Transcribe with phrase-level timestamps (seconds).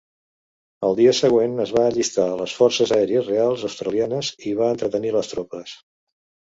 [0.87, 5.19] El dia següent es va allistar a les Forces Aèries Reals Australianes i va entretenir
[5.21, 5.81] les tropes.